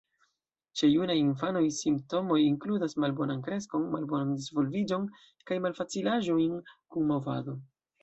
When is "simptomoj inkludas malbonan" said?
1.79-3.45